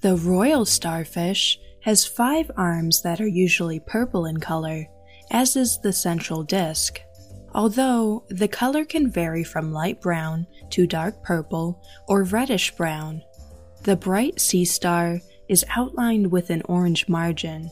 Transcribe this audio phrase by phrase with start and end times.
[0.00, 4.86] The royal starfish has five arms that are usually purple in color,
[5.32, 7.00] as is the central disc.
[7.52, 13.22] Although the color can vary from light brown to dark purple or reddish brown.
[13.82, 17.68] The bright sea star is outlined with an orange margin.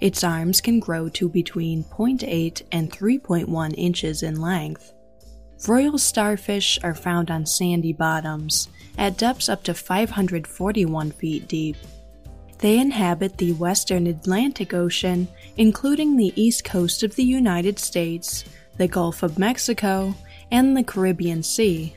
[0.00, 4.92] Its arms can grow to between 0.8 and 3.1 inches in length.
[5.66, 8.68] Royal starfish are found on sandy bottoms
[8.98, 11.76] at depths up to 541 feet deep.
[12.58, 18.44] They inhabit the western Atlantic Ocean, including the east coast of the United States,
[18.76, 20.14] the Gulf of Mexico,
[20.50, 21.96] and the Caribbean Sea.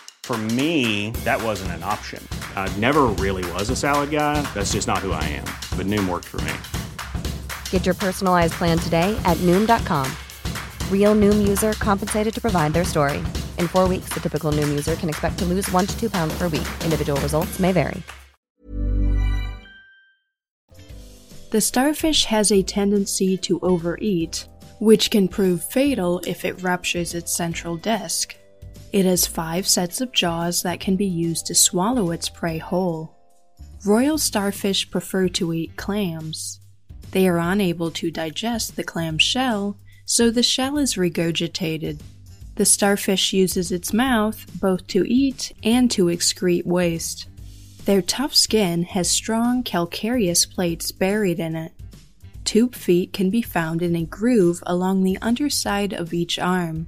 [0.23, 2.25] For me, that wasn't an option.
[2.55, 4.41] I never really was a salad guy.
[4.53, 5.45] That's just not who I am.
[5.75, 6.53] But Noom worked for me.
[7.69, 10.09] Get your personalized plan today at Noom.com.
[10.89, 13.17] Real Noom user compensated to provide their story.
[13.57, 16.33] In four weeks, the typical Noom user can expect to lose one to two pounds
[16.37, 16.67] per week.
[16.85, 18.01] Individual results may vary.
[21.51, 24.47] The starfish has a tendency to overeat,
[24.79, 28.37] which can prove fatal if it ruptures its central disc.
[28.91, 33.15] It has five sets of jaws that can be used to swallow its prey whole.
[33.85, 36.59] Royal starfish prefer to eat clams.
[37.11, 42.01] They are unable to digest the clam shell, so the shell is regurgitated.
[42.55, 47.27] The starfish uses its mouth both to eat and to excrete waste.
[47.85, 51.71] Their tough skin has strong calcareous plates buried in it.
[52.43, 56.87] Tube feet can be found in a groove along the underside of each arm.